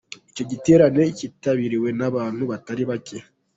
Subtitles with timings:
[0.29, 3.17] Icyo giterane kitabiriwe n'abantu batari bake.